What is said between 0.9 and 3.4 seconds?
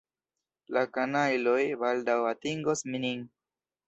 kanajloj baldaŭ atingos nin.